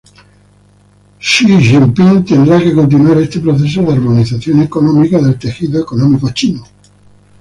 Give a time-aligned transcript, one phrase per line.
[1.29, 6.63] Xi Jinping tendrá que continuar este proceso de armonización económica del tejido económico chino.